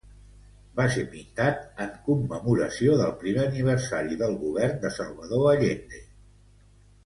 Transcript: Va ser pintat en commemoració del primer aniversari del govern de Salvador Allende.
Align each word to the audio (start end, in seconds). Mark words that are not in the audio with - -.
Va 0.77 0.85
ser 0.95 1.03
pintat 1.11 1.59
en 1.85 1.91
commemoració 2.07 2.97
del 3.03 3.13
primer 3.21 3.45
aniversari 3.45 4.19
del 4.25 4.37
govern 4.47 4.83
de 4.87 4.95
Salvador 4.99 5.49
Allende. 5.55 6.05